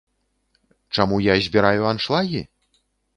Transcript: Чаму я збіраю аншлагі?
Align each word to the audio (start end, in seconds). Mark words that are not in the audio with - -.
Чаму 0.95 1.19
я 1.25 1.35
збіраю 1.47 1.85
аншлагі? 1.91 2.41